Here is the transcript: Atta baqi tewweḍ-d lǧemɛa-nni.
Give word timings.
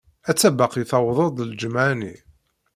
Atta 0.29 0.49
baqi 0.57 0.83
tewweḍ-d 0.89 1.37
lǧemɛa-nni. 1.51 2.15